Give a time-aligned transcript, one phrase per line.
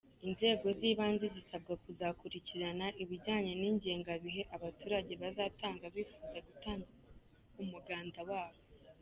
[0.27, 7.07] Inzego z’ibanze zisabwa kuzakurikirana ibijyanye n’ingengabihe abaturage bazatanga bifuza gutangiraho
[7.63, 8.61] umuganda wabo.